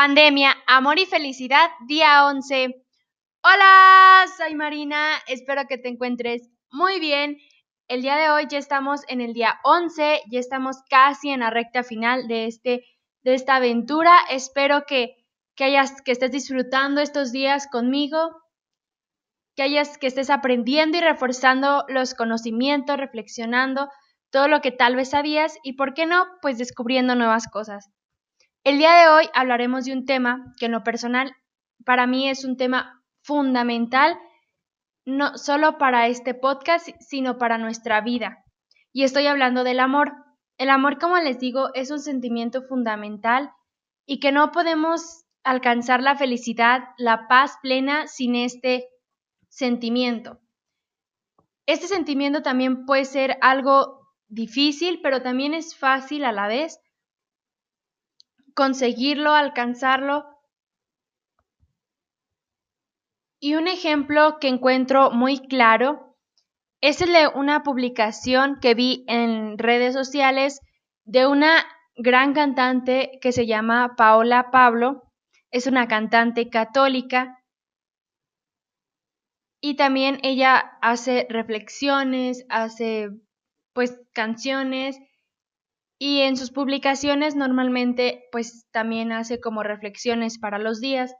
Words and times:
Pandemia, 0.00 0.56
Amor 0.68 1.00
y 1.00 1.06
Felicidad, 1.06 1.70
día 1.88 2.24
11. 2.26 2.84
Hola, 3.42 4.26
soy 4.36 4.54
Marina, 4.54 5.14
espero 5.26 5.62
que 5.68 5.76
te 5.76 5.88
encuentres 5.88 6.48
muy 6.70 7.00
bien. 7.00 7.36
El 7.88 8.02
día 8.02 8.14
de 8.14 8.30
hoy 8.30 8.46
ya 8.48 8.58
estamos 8.58 9.00
en 9.08 9.20
el 9.20 9.32
día 9.32 9.58
11, 9.64 10.22
ya 10.30 10.38
estamos 10.38 10.76
casi 10.88 11.30
en 11.30 11.40
la 11.40 11.50
recta 11.50 11.82
final 11.82 12.28
de, 12.28 12.46
este, 12.46 12.84
de 13.24 13.34
esta 13.34 13.56
aventura. 13.56 14.16
Espero 14.30 14.84
que, 14.86 15.16
que, 15.56 15.64
hayas, 15.64 16.00
que 16.00 16.12
estés 16.12 16.30
disfrutando 16.30 17.00
estos 17.00 17.32
días 17.32 17.66
conmigo, 17.66 18.36
que, 19.56 19.64
hayas, 19.64 19.98
que 19.98 20.06
estés 20.06 20.30
aprendiendo 20.30 20.96
y 20.96 21.00
reforzando 21.00 21.84
los 21.88 22.14
conocimientos, 22.14 22.98
reflexionando 22.98 23.88
todo 24.30 24.46
lo 24.46 24.60
que 24.60 24.70
tal 24.70 24.94
vez 24.94 25.10
sabías 25.10 25.58
y, 25.64 25.72
¿por 25.72 25.92
qué 25.92 26.06
no?, 26.06 26.24
pues 26.40 26.56
descubriendo 26.56 27.16
nuevas 27.16 27.48
cosas. 27.48 27.90
El 28.64 28.78
día 28.78 28.92
de 28.94 29.08
hoy 29.08 29.30
hablaremos 29.34 29.84
de 29.84 29.92
un 29.92 30.04
tema 30.04 30.52
que 30.58 30.66
en 30.66 30.72
lo 30.72 30.82
personal 30.82 31.34
para 31.84 32.06
mí 32.06 32.28
es 32.28 32.44
un 32.44 32.56
tema 32.56 33.02
fundamental, 33.22 34.18
no 35.06 35.38
solo 35.38 35.78
para 35.78 36.08
este 36.08 36.34
podcast, 36.34 36.88
sino 37.00 37.38
para 37.38 37.56
nuestra 37.56 38.00
vida. 38.00 38.44
Y 38.92 39.04
estoy 39.04 39.26
hablando 39.26 39.64
del 39.64 39.80
amor. 39.80 40.12
El 40.58 40.70
amor, 40.70 40.98
como 40.98 41.16
les 41.18 41.38
digo, 41.38 41.70
es 41.74 41.90
un 41.90 42.00
sentimiento 42.00 42.62
fundamental 42.62 43.52
y 44.06 44.18
que 44.18 44.32
no 44.32 44.50
podemos 44.50 45.24
alcanzar 45.44 46.02
la 46.02 46.16
felicidad, 46.16 46.80
la 46.98 47.28
paz 47.28 47.56
plena 47.62 48.06
sin 48.06 48.34
este 48.34 48.88
sentimiento. 49.48 50.40
Este 51.64 51.86
sentimiento 51.86 52.42
también 52.42 52.86
puede 52.86 53.04
ser 53.04 53.38
algo 53.40 54.08
difícil, 54.26 55.00
pero 55.02 55.22
también 55.22 55.54
es 55.54 55.76
fácil 55.76 56.24
a 56.24 56.32
la 56.32 56.48
vez 56.48 56.80
conseguirlo, 58.58 59.34
alcanzarlo. 59.34 60.26
Y 63.40 63.54
un 63.54 63.68
ejemplo 63.68 64.38
que 64.40 64.48
encuentro 64.48 65.12
muy 65.12 65.38
claro 65.46 66.16
es 66.80 66.98
de 66.98 67.28
una 67.32 67.62
publicación 67.62 68.58
que 68.60 68.74
vi 68.74 69.04
en 69.06 69.58
redes 69.58 69.94
sociales 69.94 70.60
de 71.04 71.28
una 71.28 71.68
gran 71.94 72.34
cantante 72.34 73.20
que 73.22 73.30
se 73.30 73.46
llama 73.46 73.94
Paola 73.96 74.50
Pablo. 74.50 75.04
Es 75.52 75.68
una 75.68 75.86
cantante 75.86 76.50
católica 76.50 77.38
y 79.60 79.76
también 79.76 80.18
ella 80.24 80.72
hace 80.82 81.28
reflexiones, 81.30 82.44
hace 82.48 83.10
pues 83.72 84.00
canciones 84.12 84.98
y 85.98 86.20
en 86.20 86.36
sus 86.36 86.50
publicaciones 86.50 87.34
normalmente 87.34 88.28
pues 88.30 88.68
también 88.70 89.12
hace 89.12 89.40
como 89.40 89.62
reflexiones 89.62 90.38
para 90.38 90.58
los 90.58 90.80
días. 90.80 91.14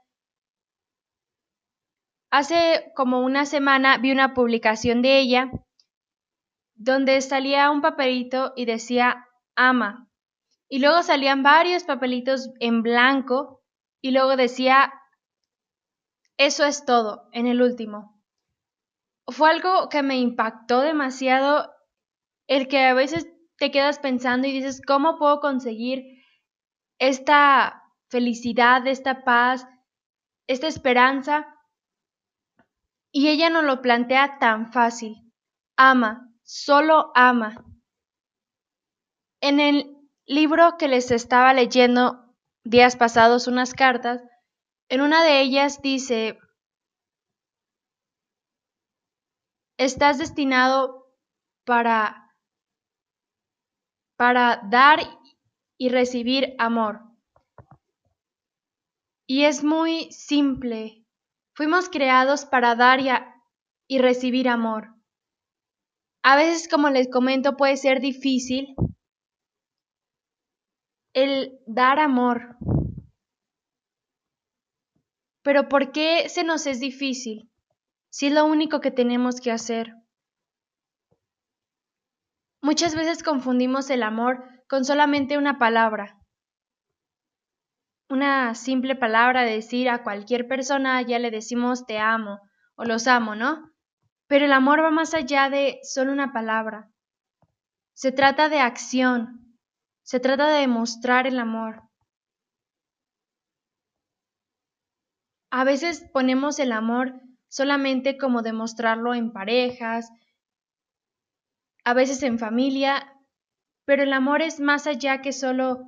Hace 2.31 2.91
como 2.95 3.21
una 3.21 3.45
semana 3.45 3.97
vi 3.97 4.11
una 4.11 4.33
publicación 4.33 5.01
de 5.01 5.19
ella 5.19 5.51
donde 6.75 7.19
salía 7.21 7.71
un 7.71 7.81
papelito 7.81 8.53
y 8.55 8.65
decía 8.65 9.25
ama. 9.55 10.07
Y 10.69 10.79
luego 10.79 11.03
salían 11.03 11.43
varios 11.43 11.83
papelitos 11.83 12.51
en 12.59 12.83
blanco 12.83 13.61
y 14.01 14.11
luego 14.11 14.37
decía 14.37 14.93
eso 16.37 16.65
es 16.65 16.85
todo 16.85 17.27
en 17.33 17.47
el 17.47 17.61
último. 17.61 18.23
Fue 19.27 19.49
algo 19.49 19.89
que 19.89 20.03
me 20.03 20.19
impactó 20.19 20.79
demasiado 20.79 21.69
el 22.47 22.69
que 22.69 22.85
a 22.85 22.93
veces 22.93 23.27
te 23.59 23.71
quedas 23.71 23.99
pensando 23.99 24.47
y 24.47 24.51
dices, 24.53 24.81
¿cómo 24.85 25.17
puedo 25.17 25.41
conseguir 25.41 26.23
esta 26.97 27.83
felicidad, 28.09 28.87
esta 28.87 29.23
paz, 29.23 29.67
esta 30.47 30.67
esperanza? 30.67 31.45
Y 33.11 33.27
ella 33.27 33.49
no 33.49 33.61
lo 33.61 33.81
plantea 33.81 34.39
tan 34.39 34.71
fácil. 34.71 35.15
Ama, 35.75 36.31
solo 36.43 37.11
ama. 37.15 37.65
En 39.41 39.59
el 39.59 39.97
libro 40.25 40.77
que 40.77 40.87
les 40.87 41.11
estaba 41.11 41.53
leyendo 41.53 42.35
días 42.63 42.95
pasados 42.95 43.47
unas 43.47 43.73
cartas, 43.73 44.21
en 44.89 45.01
una 45.01 45.23
de 45.23 45.41
ellas 45.41 45.81
dice, 45.81 46.39
estás 49.77 50.17
destinado 50.17 51.13
para 51.65 52.28
para 54.19 54.59
dar 54.69 54.99
y 55.77 55.87
recibir 55.87 56.53
amor. 56.57 56.99
Y 59.25 59.45
es 59.45 59.63
muy 59.63 60.11
simple. 60.11 61.05
Fuimos 61.53 61.87
creados 61.87 62.43
para 62.43 62.75
dar 62.75 62.99
y, 63.87 63.97
recibir 63.97 64.49
amor. 64.49 64.93
A 66.21 66.35
veces, 66.35 66.67
como 66.67 66.89
les 66.89 67.09
comento, 67.09 67.55
puede 67.55 67.77
ser 67.77 68.01
difícil 68.01 68.75
el 71.13 71.57
dar 71.65 71.99
amor. 71.99 72.57
Pero 75.43 75.69
¿por 75.69 75.93
qué 75.93 76.27
se 76.27 76.43
nos 76.43 76.67
es 76.67 76.81
difícil? 76.81 77.49
Si 78.09 78.27
es 78.27 78.33
lo 78.33 78.45
único 78.45 78.81
que 78.81 78.91
tenemos 78.91 79.39
que 79.39 79.51
hacer. 79.53 79.98
Muchas 82.69 82.93
veces 82.93 83.23
confundimos 83.23 83.89
el 83.89 84.03
amor 84.03 84.43
con 84.67 84.85
solamente 84.85 85.39
una 85.39 85.57
palabra. 85.57 86.19
Una 88.11 88.53
simple 88.53 88.95
palabra 88.95 89.41
de 89.41 89.53
decir 89.53 89.89
a 89.89 90.03
cualquier 90.03 90.47
persona 90.47 91.01
ya 91.01 91.17
le 91.17 91.31
decimos 91.31 91.87
te 91.87 91.97
amo 91.97 92.41
o 92.75 92.83
los 92.83 93.07
amo, 93.07 93.33
¿no? 93.33 93.71
Pero 94.27 94.45
el 94.45 94.53
amor 94.53 94.83
va 94.83 94.91
más 94.91 95.15
allá 95.15 95.49
de 95.49 95.79
solo 95.81 96.11
una 96.11 96.31
palabra. 96.31 96.91
Se 97.93 98.11
trata 98.11 98.49
de 98.49 98.59
acción. 98.59 99.57
Se 100.03 100.19
trata 100.19 100.47
de 100.47 100.59
demostrar 100.59 101.25
el 101.25 101.39
amor. 101.39 101.81
A 105.49 105.63
veces 105.63 106.07
ponemos 106.13 106.59
el 106.59 106.71
amor 106.71 107.19
solamente 107.47 108.19
como 108.19 108.43
demostrarlo 108.43 109.15
en 109.15 109.31
parejas, 109.31 110.11
a 111.83 111.93
veces 111.93 112.23
en 112.23 112.39
familia, 112.39 113.15
pero 113.85 114.03
el 114.03 114.13
amor 114.13 114.41
es 114.41 114.59
más 114.59 114.87
allá 114.87 115.21
que 115.21 115.33
solo 115.33 115.87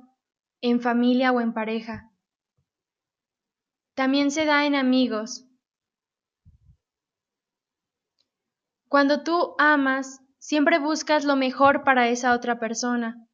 en 0.60 0.80
familia 0.80 1.32
o 1.32 1.40
en 1.40 1.52
pareja. 1.52 2.10
También 3.94 4.30
se 4.30 4.44
da 4.44 4.64
en 4.64 4.74
amigos. 4.74 5.46
Cuando 8.88 9.22
tú 9.22 9.54
amas, 9.58 10.20
siempre 10.38 10.78
buscas 10.78 11.24
lo 11.24 11.36
mejor 11.36 11.84
para 11.84 12.08
esa 12.08 12.34
otra 12.34 12.58
persona. 12.58 13.26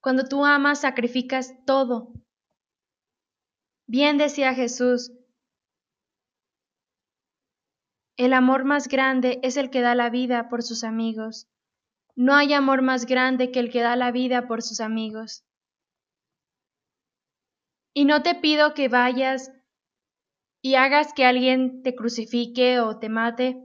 Cuando 0.00 0.24
tú 0.24 0.44
amas, 0.44 0.80
sacrificas 0.80 1.54
todo. 1.64 2.12
Bien 3.86 4.18
decía 4.18 4.54
Jesús, 4.54 5.12
el 8.16 8.32
amor 8.32 8.64
más 8.64 8.88
grande 8.88 9.40
es 9.42 9.56
el 9.56 9.70
que 9.70 9.80
da 9.80 9.94
la 9.94 10.10
vida 10.10 10.48
por 10.48 10.62
sus 10.62 10.84
amigos. 10.84 11.48
No 12.14 12.34
hay 12.34 12.52
amor 12.52 12.82
más 12.82 13.06
grande 13.06 13.50
que 13.50 13.58
el 13.58 13.70
que 13.70 13.80
da 13.80 13.96
la 13.96 14.12
vida 14.12 14.46
por 14.46 14.62
sus 14.62 14.80
amigos. 14.80 15.44
Y 17.92 18.04
no 18.04 18.22
te 18.22 18.34
pido 18.34 18.74
que 18.74 18.88
vayas 18.88 19.52
y 20.62 20.76
hagas 20.76 21.12
que 21.12 21.24
alguien 21.24 21.82
te 21.82 21.94
crucifique 21.94 22.80
o 22.80 22.98
te 22.98 23.08
mate 23.08 23.64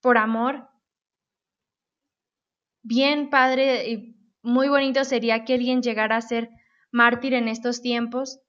por 0.00 0.16
amor. 0.16 0.68
Bien, 2.82 3.30
Padre, 3.30 4.16
muy 4.42 4.68
bonito 4.68 5.04
sería 5.04 5.44
que 5.44 5.54
alguien 5.54 5.82
llegara 5.82 6.16
a 6.16 6.22
ser 6.22 6.50
mártir 6.90 7.34
en 7.34 7.48
estos 7.48 7.80
tiempos, 7.80 8.40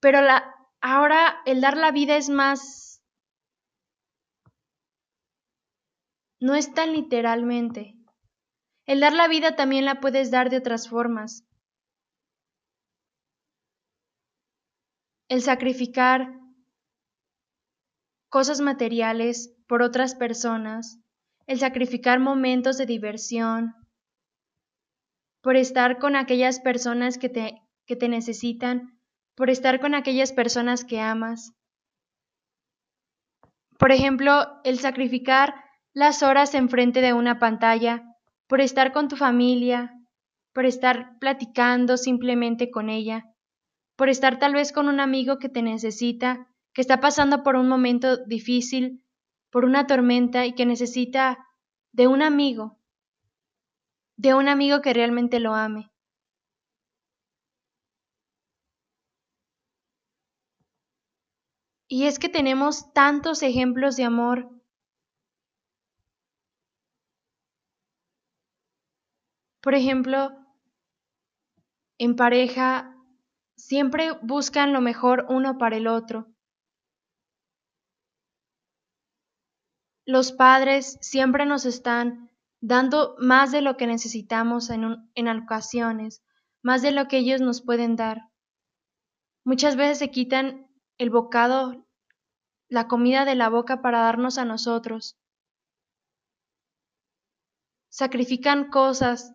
pero 0.00 0.20
ahora 0.80 1.36
el 1.44 1.60
dar 1.60 1.76
la 1.76 1.90
vida 1.90 2.16
es 2.16 2.28
más 2.28 2.83
no 6.44 6.54
es 6.54 6.74
tan 6.74 6.92
literalmente. 6.92 7.96
El 8.84 9.00
dar 9.00 9.14
la 9.14 9.28
vida 9.28 9.56
también 9.56 9.86
la 9.86 10.00
puedes 10.00 10.30
dar 10.30 10.50
de 10.50 10.58
otras 10.58 10.90
formas. 10.90 11.48
El 15.30 15.40
sacrificar 15.40 16.38
cosas 18.28 18.60
materiales 18.60 19.56
por 19.66 19.80
otras 19.80 20.14
personas, 20.14 21.00
el 21.46 21.60
sacrificar 21.60 22.20
momentos 22.20 22.76
de 22.76 22.84
diversión, 22.84 23.74
por 25.40 25.56
estar 25.56 25.98
con 25.98 26.14
aquellas 26.14 26.60
personas 26.60 27.16
que 27.16 27.30
te, 27.30 27.62
que 27.86 27.96
te 27.96 28.10
necesitan, 28.10 29.00
por 29.34 29.48
estar 29.48 29.80
con 29.80 29.94
aquellas 29.94 30.34
personas 30.34 30.84
que 30.84 31.00
amas. 31.00 31.54
Por 33.78 33.92
ejemplo, 33.92 34.60
el 34.64 34.78
sacrificar 34.78 35.63
las 35.94 36.24
horas 36.24 36.54
enfrente 36.54 37.00
de 37.00 37.12
una 37.12 37.38
pantalla, 37.38 38.04
por 38.48 38.60
estar 38.60 38.92
con 38.92 39.08
tu 39.08 39.16
familia, 39.16 39.94
por 40.52 40.66
estar 40.66 41.18
platicando 41.20 41.96
simplemente 41.96 42.70
con 42.70 42.90
ella, 42.90 43.24
por 43.96 44.08
estar 44.08 44.38
tal 44.40 44.54
vez 44.54 44.72
con 44.72 44.88
un 44.88 44.98
amigo 44.98 45.38
que 45.38 45.48
te 45.48 45.62
necesita, 45.62 46.48
que 46.72 46.80
está 46.80 47.00
pasando 47.00 47.44
por 47.44 47.54
un 47.54 47.68
momento 47.68 48.16
difícil, 48.16 49.04
por 49.50 49.64
una 49.64 49.86
tormenta 49.86 50.46
y 50.46 50.54
que 50.54 50.66
necesita 50.66 51.38
de 51.92 52.08
un 52.08 52.22
amigo, 52.22 52.76
de 54.16 54.34
un 54.34 54.48
amigo 54.48 54.80
que 54.80 54.92
realmente 54.92 55.38
lo 55.38 55.54
ame. 55.54 55.92
Y 61.86 62.06
es 62.06 62.18
que 62.18 62.28
tenemos 62.28 62.92
tantos 62.92 63.44
ejemplos 63.44 63.94
de 63.94 64.02
amor. 64.02 64.53
Por 69.64 69.74
ejemplo, 69.74 70.30
en 71.96 72.16
pareja 72.16 72.94
siempre 73.56 74.12
buscan 74.20 74.74
lo 74.74 74.82
mejor 74.82 75.24
uno 75.30 75.56
para 75.56 75.78
el 75.78 75.86
otro. 75.86 76.26
Los 80.04 80.32
padres 80.32 80.98
siempre 81.00 81.46
nos 81.46 81.64
están 81.64 82.30
dando 82.60 83.16
más 83.18 83.52
de 83.52 83.62
lo 83.62 83.78
que 83.78 83.86
necesitamos 83.86 84.68
en, 84.68 85.10
en 85.14 85.28
ocasiones, 85.28 86.22
más 86.62 86.82
de 86.82 86.92
lo 86.92 87.08
que 87.08 87.16
ellos 87.16 87.40
nos 87.40 87.62
pueden 87.62 87.96
dar. 87.96 88.28
Muchas 89.46 89.76
veces 89.76 89.96
se 89.96 90.10
quitan 90.10 90.68
el 90.98 91.08
bocado, 91.08 91.86
la 92.68 92.86
comida 92.86 93.24
de 93.24 93.34
la 93.34 93.48
boca 93.48 93.80
para 93.80 94.00
darnos 94.00 94.36
a 94.36 94.44
nosotros. 94.44 95.16
Sacrifican 97.88 98.68
cosas 98.68 99.34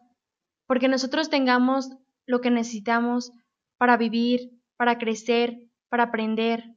porque 0.70 0.88
nosotros 0.88 1.32
tengamos 1.32 1.90
lo 2.28 2.42
que 2.42 2.52
necesitamos 2.52 3.32
para 3.80 3.98
vivir, 3.98 4.62
para 4.78 5.00
crecer, 5.00 5.68
para 5.90 6.04
aprender. 6.04 6.76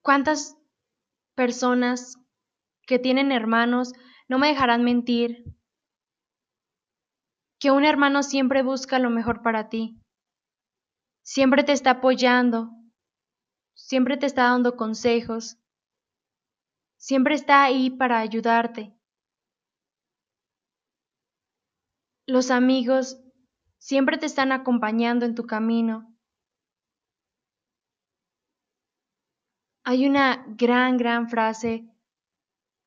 ¿Cuántas 0.00 0.56
personas 1.34 2.16
que 2.86 2.98
tienen 2.98 3.32
hermanos 3.32 3.92
no 4.28 4.38
me 4.38 4.48
dejarán 4.48 4.82
mentir 4.82 5.44
que 7.60 7.70
un 7.70 7.84
hermano 7.84 8.22
siempre 8.22 8.62
busca 8.62 8.98
lo 8.98 9.10
mejor 9.10 9.42
para 9.42 9.68
ti? 9.68 10.00
siempre 11.28 11.62
te 11.62 11.72
está 11.72 11.90
apoyando, 11.90 12.70
siempre 13.74 14.16
te 14.16 14.24
está 14.24 14.44
dando 14.44 14.76
consejos, 14.76 15.58
siempre 16.96 17.34
está 17.34 17.64
ahí 17.64 17.90
para 17.90 18.20
ayudarte. 18.20 18.97
Los 22.28 22.50
amigos 22.50 23.18
siempre 23.78 24.18
te 24.18 24.26
están 24.26 24.52
acompañando 24.52 25.24
en 25.24 25.34
tu 25.34 25.46
camino. 25.46 26.14
Hay 29.82 30.06
una 30.06 30.44
gran, 30.46 30.98
gran 30.98 31.30
frase 31.30 31.88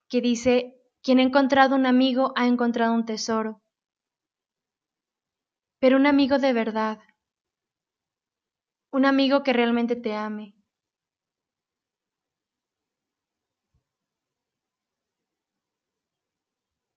que 0.07 0.21
dice, 0.21 0.79
quien 1.01 1.17
ha 1.17 1.23
encontrado 1.23 1.75
un 1.75 1.87
amigo 1.87 2.33
ha 2.35 2.45
encontrado 2.45 2.93
un 2.93 3.03
tesoro, 3.03 3.63
pero 5.79 5.97
un 5.97 6.05
amigo 6.05 6.37
de 6.37 6.53
verdad 6.53 6.99
un 8.91 9.05
amigo 9.05 9.41
que 9.41 9.53
realmente 9.53 9.95
te 9.95 10.13
ame. 10.13 10.53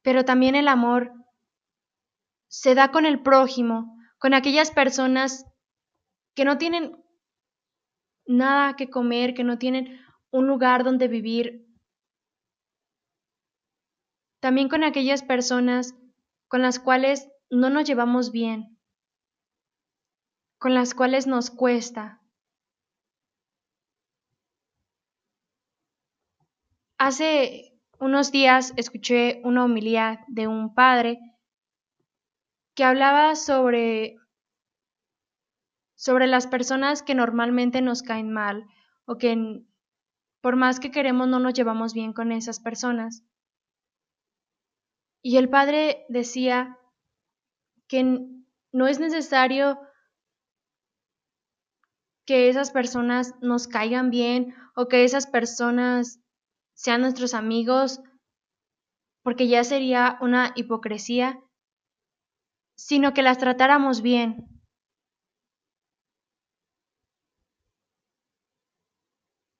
Pero 0.03 0.27
también 0.27 0.57
el 0.57 0.69
amor 0.69 1.24
se 2.61 2.77
da 2.77 2.93
con 2.93 3.05
el 3.05 3.21
prójimo, 3.21 3.99
con 4.19 4.33
aquellas 4.33 4.71
personas 4.71 5.45
que 6.35 6.45
no 6.45 6.57
tienen 6.57 7.05
nada 8.27 8.77
que 8.77 8.89
comer, 8.89 9.35
que 9.35 9.43
no 9.43 9.59
tienen 9.59 10.01
un 10.31 10.47
lugar 10.47 10.85
donde 10.85 11.09
vivir. 11.09 11.67
También 14.41 14.69
con 14.69 14.85
aquellas 14.85 15.25
personas 15.25 15.95
con 16.47 16.63
las 16.63 16.79
cuales 16.79 17.29
no 17.51 17.71
nos 17.71 17.85
llevamos 17.85 18.31
bien 18.31 18.79
con 20.59 20.73
las 20.73 20.95
cuales 20.95 21.27
nos 21.27 21.51
cuesta. 21.51 22.23
Hace 26.97 27.75
unos 27.99 28.33
días 28.33 28.73
escuché 28.77 29.43
una 29.45 29.65
homilía 29.65 30.25
de 30.29 30.47
un 30.49 30.73
padre 30.75 31.34
que 32.75 32.85
hablaba 32.85 33.35
sobre 33.37 34.17
sobre 35.95 36.27
las 36.27 36.47
personas 36.47 37.03
que 37.03 37.15
normalmente 37.15 37.81
nos 37.81 38.03
caen 38.03 38.33
mal 38.33 38.67
o 39.07 39.17
que 39.17 39.65
por 40.43 40.57
más 40.57 40.81
que 40.81 40.91
queremos 40.91 41.29
no 41.29 41.39
nos 41.39 41.55
llevamos 41.55 41.95
bien 41.95 42.13
con 42.13 42.33
esas 42.33 42.61
personas. 42.61 43.25
Y 45.23 45.39
el 45.39 45.49
padre 45.49 46.05
decía 46.11 46.79
que 47.89 48.21
no 48.73 48.87
es 48.87 49.01
necesario 49.01 49.81
que 52.27 52.49
esas 52.49 52.71
personas 52.71 53.35
nos 53.41 53.69
caigan 53.69 54.11
bien 54.11 54.55
o 54.75 54.89
que 54.89 55.05
esas 55.05 55.27
personas 55.27 56.21
sean 56.75 57.01
nuestros 57.01 57.35
amigos, 57.35 58.01
porque 59.23 59.49
ya 59.49 59.65
sería 59.65 60.19
una 60.21 60.53
hipocresía, 60.57 61.41
sino 62.77 63.15
que 63.15 63.23
las 63.23 63.39
tratáramos 63.39 64.03
bien. 64.03 64.49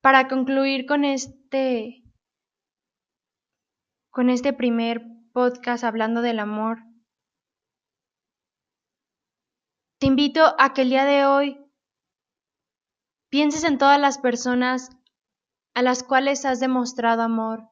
Para 0.01 0.27
concluir 0.27 0.85
con 0.85 1.03
este 1.03 2.03
con 4.11 4.29
este 4.29 4.53
primer 4.53 5.01
podcast 5.33 5.83
hablando 5.83 6.21
del 6.21 6.39
amor, 6.39 6.77
te 9.99 10.07
invito 10.07 10.55
a 10.59 10.73
que 10.73 10.83
el 10.83 10.89
día 10.89 11.05
de 11.05 11.25
hoy 11.25 11.65
pienses 13.29 13.63
en 13.63 13.77
todas 13.77 13.99
las 13.99 14.17
personas 14.19 14.91
a 15.73 15.81
las 15.81 16.03
cuales 16.03 16.45
has 16.45 16.61
demostrado 16.61 17.21
amor, 17.21 17.69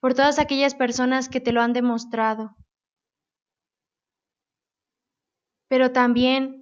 por 0.00 0.14
todas 0.14 0.38
aquellas 0.38 0.74
personas 0.74 1.28
que 1.28 1.40
te 1.40 1.52
lo 1.52 1.62
han 1.62 1.72
demostrado. 1.72 2.54
Pero 5.68 5.92
también 5.92 6.58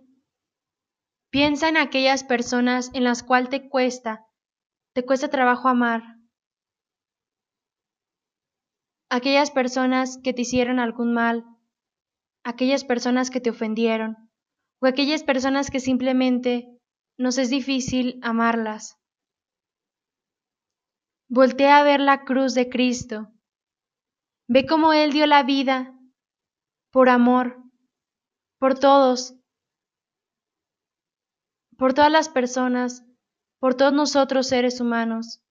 piensa 1.31 1.69
en 1.69 1.77
aquellas 1.77 2.25
personas 2.25 2.91
en 2.95 3.05
las 3.05 3.23
cuales 3.23 3.51
te 3.51 3.69
cuesta, 3.69 4.27
te 4.95 5.05
cuesta 5.05 5.29
trabajo 5.29 5.69
amar. 5.69 6.03
Aquellas 9.09 9.51
personas 9.51 10.19
que 10.23 10.33
te 10.33 10.43
hicieron 10.43 10.79
algún 10.79 11.13
mal, 11.15 11.45
aquellas 12.45 12.85
personas 12.85 13.31
que 13.31 13.41
te 13.41 13.51
ofendieron, 13.51 14.31
o 14.81 14.87
aquellas 14.87 15.23
personas 15.23 15.71
que 15.71 15.81
simplemente 15.81 16.69
nos 17.19 17.39
es 17.39 17.51
difícil 17.51 18.19
amarlas. 18.23 18.99
Voltea 21.29 21.79
a 21.79 21.83
ver 21.83 22.01
la 22.01 22.25
cruz 22.25 22.55
de 22.55 22.69
Cristo. 22.69 23.33
Ve 24.49 24.65
cómo 24.67 24.93
Él 24.93 25.13
dio 25.13 25.27
la 25.27 25.43
vida 25.43 25.93
por 26.93 27.09
amor, 27.09 27.66
por 28.59 28.79
todos, 28.79 29.35
por 31.77 31.95
todas 31.95 32.11
las 32.11 32.29
personas, 32.29 33.05
por 33.59 33.75
todos 33.75 33.93
nosotros 33.93 34.49
seres 34.49 34.81
humanos, 34.81 35.43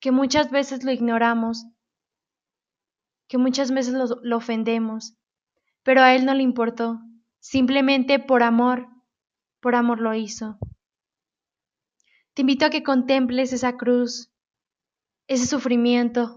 que 0.00 0.10
muchas 0.10 0.50
veces 0.50 0.84
lo 0.84 0.92
ignoramos, 0.92 1.66
que 3.28 3.38
muchas 3.38 3.70
veces 3.70 3.94
lo, 3.94 4.36
ofendemos, 4.36 5.16
pero 5.82 6.02
a 6.02 6.14
Él 6.14 6.26
no 6.26 6.34
le 6.34 6.42
importó, 6.42 7.00
simplemente 7.40 8.18
por 8.18 8.42
amor 8.42 8.94
por 9.64 9.76
amor 9.76 9.98
lo 9.98 10.12
hizo. 10.12 10.58
Te 12.34 12.42
invito 12.42 12.66
a 12.66 12.70
que 12.70 12.82
contemples 12.82 13.50
esa 13.50 13.78
cruz, 13.78 14.30
ese 15.26 15.46
sufrimiento, 15.46 16.36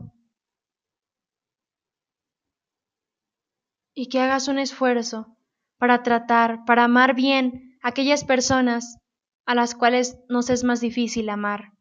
y 3.98 4.10
que 4.10 4.20
hagas 4.20 4.48
un 4.48 4.60
esfuerzo 4.60 5.36
para 5.80 6.04
tratar, 6.04 6.66
para 6.66 6.84
amar 6.84 7.16
bien 7.16 7.80
a 7.82 7.90
aquellas 7.90 8.24
personas 8.24 9.00
a 9.48 9.56
las 9.56 9.74
cuales 9.74 10.20
nos 10.30 10.52
es 10.52 10.64
más 10.64 10.82
difícil 10.82 11.28
amar. 11.30 11.72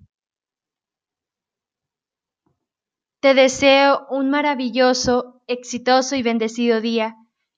Te 3.21 3.35
deseo 3.35 4.07
un 4.09 4.31
maravilloso, 4.31 5.43
exitoso 5.47 6.17
y 6.17 6.23
bendecido 6.23 6.81
día. 6.81 7.17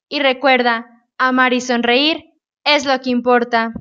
Y 0.08 0.18
recuerda, 0.18 1.06
amar 1.18 1.52
y 1.52 1.60
sonreír 1.60 2.24
es 2.64 2.84
lo 2.84 2.98
que 3.00 3.10
importa. 3.10 3.72